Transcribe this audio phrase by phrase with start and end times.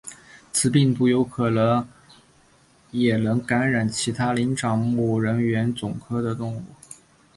[0.51, 1.87] 此病毒有可能
[2.89, 6.63] 也能感染其他灵长目人猿总科的动物。